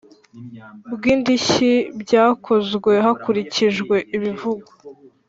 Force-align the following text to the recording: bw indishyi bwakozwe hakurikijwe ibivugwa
bw 0.93 1.01
indishyi 1.13 1.73
bwakozwe 2.01 2.91
hakurikijwe 3.05 3.95
ibivugwa 4.15 4.71